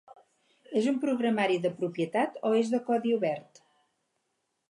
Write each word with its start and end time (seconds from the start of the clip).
És 0.79 0.87
un 0.91 0.95
programari 1.03 1.59
de 1.65 1.71
propietat 1.81 2.41
o 2.49 2.53
és 2.61 2.73
de 2.77 2.81
codi 2.87 3.15
obert? 3.21 3.63